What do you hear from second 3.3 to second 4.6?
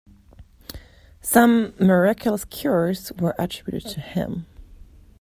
attributed to him.